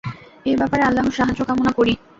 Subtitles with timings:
[0.45, 1.93] এ ব্যাপারে আল্লাহর সাহায্য কামনা করি।